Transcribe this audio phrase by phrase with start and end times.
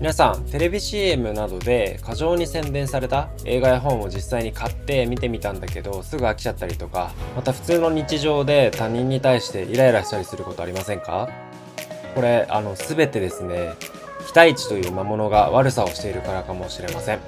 [0.00, 11.28] 皆さんテレビ CM などで過剰に宣伝された映画や本を実際に買って見てみたんだけどすぐ飽きちゃったりとかまた普通の日常で他人に対してイライラしたりすることありませんか？
[12.14, 13.74] これあの全てですね
[14.26, 17.18] 期待値という魔物が悪さをしているからかもしれません。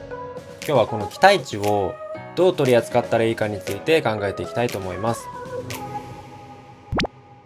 [0.67, 1.95] 今日はこの期待値を
[2.37, 5.29] どう取り扱ったらいいかについて考えていきたいと思います。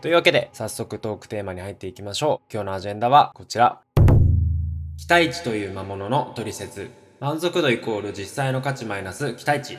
[0.02, 2.52] というわけで早速トークテーマに入っていきましょう。
[2.52, 3.85] 今日のアジェンダはこちら。
[4.96, 9.78] 期待値という魔物の取説満足度イコール実際の価値マイナス期待値。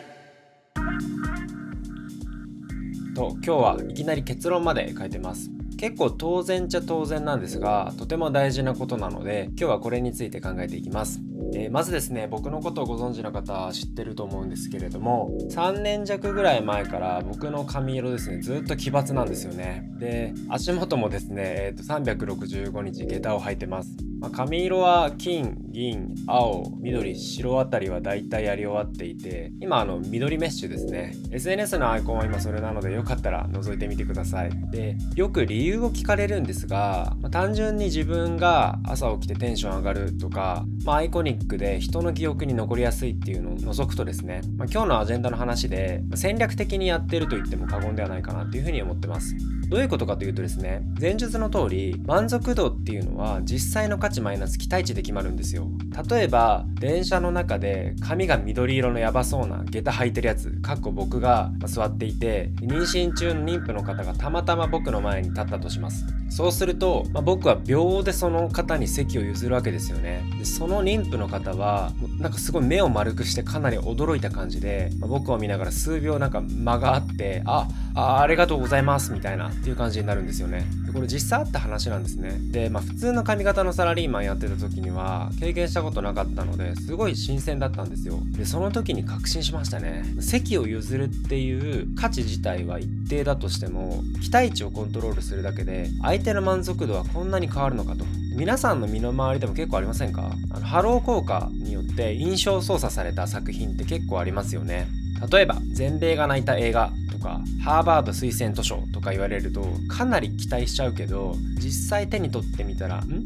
[3.15, 5.49] と今日はいきなり結論まで書いてます。
[5.77, 11.19] 結構当然っちゃ当然なんですがとても大事なことなので今日はこれについて考えていきます。
[11.55, 19.89] えー、まずですね僕のことをご存知の方知ってると思うんですけれども3年弱ぐらい前から僕の髪色ですねずっと奇抜なんですよね。
[19.99, 23.89] で足元もですね、えー、と365日下駄を履いてます。
[24.19, 31.15] ま、髪色は金、銀、青、緑、白あたりはだいたいやり終わっていて、今あの緑メッシュですね。
[31.31, 34.51] SNS のアイコンは今それなのでよかったら覗いてみてください。
[34.71, 49.35] で、よく理由を聞かれるんですが、まあ、単純に自分が朝起きてテンション上がるとか、まあ、アイコニックで人の記憶に残りやすいっていうのを除くとですね、まあ、今日のアジェンダの話で戦略的にやってると言っても過言ではないかなっていうふうに思ってます。
[49.69, 55.67] どういうことかというとですね前述の通り満足度っていうのは実際の価値マイナス期待値で決まるんですよ。
[56.09, 66.05] 例えば電車の中で髪が緑色のヤバそうな下駄履いてるやつかっこ僕が座っていて妊娠中の妊婦の方がたまたま僕の前に立ったとします。
[66.29, 70.23] そうすると、まあ、僕は秒でその方に席を譲るわけですよね。
[70.37, 80.65] でその妊婦の方はなんかすごい目を丸くしてかなり驚いた感じで、まあ、僕を見ながら数秒なんか間があってああありがとうございますみたいなっていう感じになるんですよね。
[80.85, 82.37] でこれ実際あった話なんですね。
[82.51, 88.19] でまあ普通の髪型のサラリーマンやってた時には経験したことなかったのですごい新鮮だったんですよ。
[88.37, 90.03] でその時に確信しましたね。
[90.19, 98.05] 席を譲るっていう価値自体は一定だとしても期待値をコントロールするだけで相手の満足度はこんなに変わるのかと。
[98.35, 100.31] 皆さんの身の回りでも結構ありませんか？
[100.51, 104.87] あのハロー効果によって印象操作された作品って結構ありますよね。
[105.31, 106.91] 例えば全米が泣いた映画。
[107.17, 113.23] とかハーバード推薦図書とか言われるとかなり期待しちゃうけど実際手に取ってみたらん？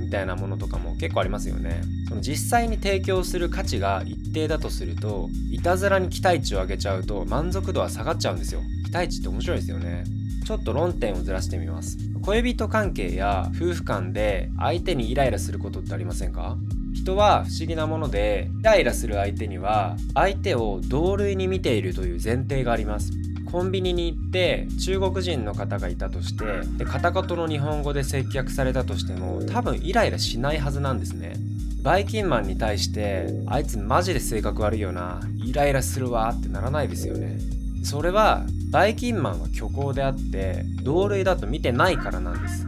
[0.00, 1.82] みたいなものとかも結構ありますよね。
[2.08, 8.60] その実際に提供する価値が一定だとするといたずらに期待値を上げちゃうと満足度は下がっちゃうんですよ。
[8.84, 10.04] 期待値って面白いですよね。
[10.46, 11.96] ちょっと論点をずらしてみます。
[12.22, 16.56] 恋人関係や夫婦間で相手にイライラすることってありませんか？
[16.94, 23.10] 人は不思議なものでイライラする相手には相手を同類に見ているという前提があります。
[23.54, 26.44] コンビニに行って中国人の方がいたとして
[26.76, 31.36] で片言の日本語で接客されたとしても多分イライラしないはずなんですね。
[31.84, 37.38] バイキンマンに対してあいつマジで性格悪いよなイライラするわってならないですよね。
[37.84, 42.66] それはバイキンマンは虚構であって同類だと見てないからなんです。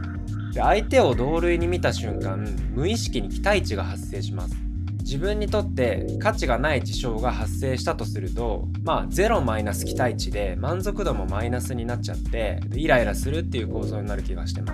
[0.54, 4.65] で相手を同類に見た瞬間無意識に期待値が発生します。
[5.06, 14.72] 自分にとって価値がない事象が発生したとするとまあ0マイナス期待値で満足度もマイナスになっちゃってイライラするっていう構造になる気がしてま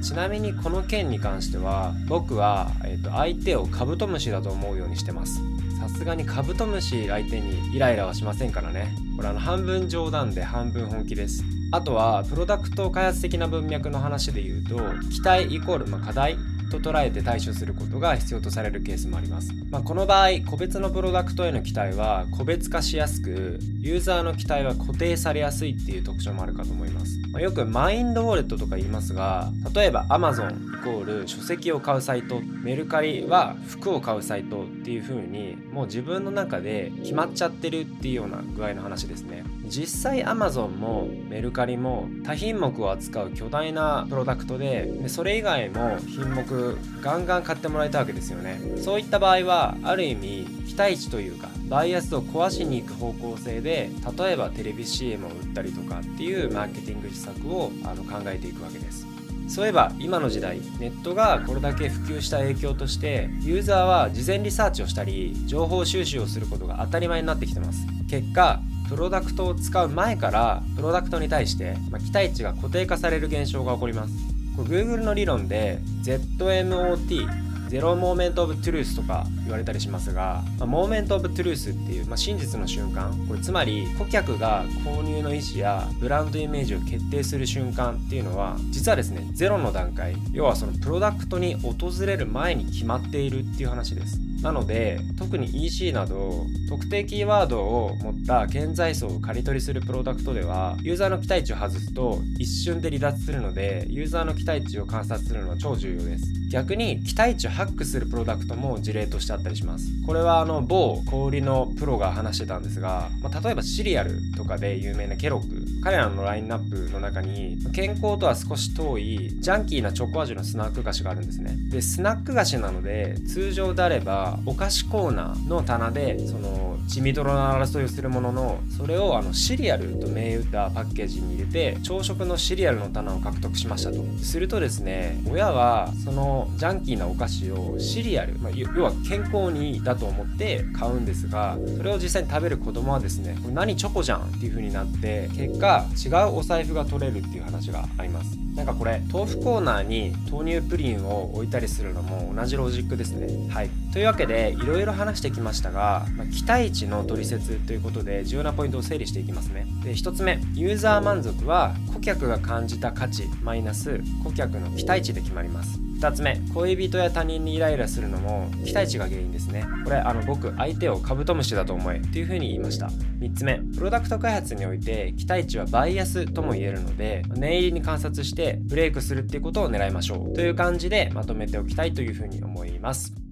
[0.00, 0.10] す。
[0.10, 5.42] ちなみにこの件に関しては僕は、えー、と相手をカブトムシだと思うようにしてます。
[5.78, 8.94] さすがにカブトムシ相手にイライラはしませんからね。
[9.16, 11.44] これあの半分冗談で半分本気です。
[11.72, 14.76] あとはプロダクト開発的な文脈の話で言うと
[15.10, 39.44] 期待イコールま課題と捉えて対処することが必要とされるケースもあります、まあ、この場合個別のプロダクトへの期待は個別化しやすくユーザーの期待は固定されやすいっていう特徴もあるかと思います、まあ、よくマインドウォレットとか言いますが例えば Amazon イコール書籍を買うサイトメルカリは服を買うサイトっていう風にもう自分の中で決まっちゃってるっていうような具合の話ですね。
[39.68, 48.60] 実際 Amazon もメルカリも多品目を扱う巨大なプロダクトででそれ以外も品目ガンガン買ってもらえたわけですよね。
[48.82, 59.06] そういった場合はある意味期待値というかバイアスを壊しに行く方向性で例えばテレビ CM を売ったりとかっていうマーケティング施策をあの考えていくわけです。
[59.48, 67.86] そういえば今の時代ネットがこれだけ普及した影響としてユーザーは事前リサーチをしたり情報収集をすることが当たり前になってきてます。
[68.10, 74.12] 結果プロダクトを使う前からプロダクトに対して、まあ、期待値が固定化される現象が起こります。
[74.56, 83.12] Google の理論で ZMOT Zero Moment of Truth とか言われたりしますが、まあ、 Moment of Truth っていう、まあ、真実の瞬間。
[83.26, 90.16] これつまり顧客が購入の意思やブランドイメージを決定する瞬間っていうのは実はですねゼロの段階。
[90.32, 94.18] 要はそのプロダクトに訪れる前に決まっているっていう話です。
[94.42, 106.24] なので特に EC など特定キーワードを持った顕在層を刈り取りするプロダクトではユーザーの期待値を外すと一瞬で離脱するのでユーザーの期待値を観察するのは超重要です。
[106.50, 109.86] 逆に期待値をハックするプロダクトも事例としてったりします。
[110.06, 121.56] これはあの某小売のプロが話してたんですが、まあ、例えばシリアルとかで有名なケロッグ彼らのラインナップの中に健康とは少し遠いジャンキーなチョコ味のスナック菓子があるんですね。
[121.70, 133.98] でスナック菓子なので通常であればお菓子コーナーの棚でその血みどろの争いをするもののそれをあのシリアルと銘打ったパッケージに入れて朝食のシリアルの棚を獲得しましたと。
[134.22, 148.48] するとですね親はそのジャンキーなお菓子をシリアル、まあ、要は健康にだと思って買うんですがそれを実際に食べる子供はですねこれ何チョコじゃんっていう風になって結果違うお財布が取れるっていう話があります。
[148.58, 153.48] なんかこれ豆腐コーナーに豆乳プリンを置いたりするのも同じロジックですね。
[153.54, 153.70] はい。
[153.92, 159.64] というわけでいろいろ話してきましたが、まあ、期待値の取説ということで重要なポイントを整理していきますね。
[159.84, 165.87] で1つ目ユーザー満足は顧客が感じた価値マイナス顧客の期待値で決まります。
[165.98, 169.66] 2つ目恋人や他人にイライラするのも期待値が原因ですね。
[169.84, 172.86] これあの僕相手をカブトムシだと思えというふうに言いました。
[172.86, 180.34] 3つ目プロダクト開発において期待値はバイアスとも言えるので念入りに観察してブレイクするっていうことを狙いましょう。
[180.34, 183.27] という感じでまとめておきたいというふうに思います。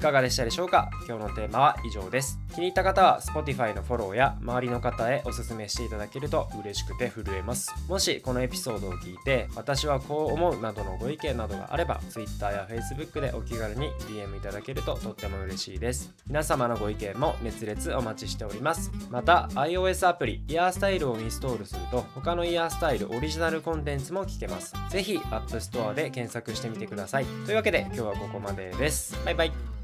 [0.00, 0.90] かがでしたでしょうか？
[1.06, 2.38] 今日のテーマは以上です。
[2.54, 7.72] 気に入った方は Spotify のフォローや周りの方へおすすめしていただけると嬉しくて震えます。
[7.88, 16.12] もしこのエピソードを聞いて私はこう思うなどのご意見などがあれば Twitter や Facebook でお気軽に DM いただけるととっても嬉しいです。
[16.26, 18.90] 皆様のご意見も熱烈お待ちしております。
[19.10, 24.74] また iOS アプリイヤースタイルをインストールすると他のイヤースタイルオリジナルコンテンツも聞けます。
[24.88, 27.24] ぜひ App Store で検索してみてください。
[27.46, 29.16] というわけで今日はここまでです。
[29.24, 29.79] バイバイ。